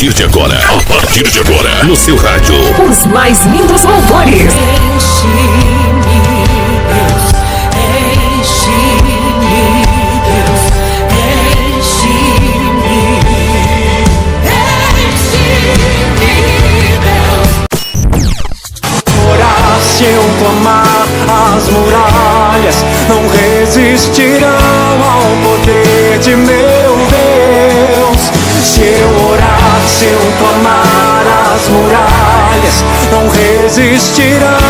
[0.00, 2.54] partir de agora, a partir de agora, no seu rádio.
[2.88, 4.54] Os mais lindos louvores.
[4.54, 6.22] Enche-me,
[6.88, 7.24] Deus,
[8.40, 9.20] enche-me,
[10.24, 10.62] Deus,
[11.76, 12.54] enche-me,
[15.36, 16.32] enche-me,
[17.04, 17.50] Deus.
[19.34, 20.89] Orar se eu clamar,
[30.00, 34.69] se eu clamar, as muralhas não resistirão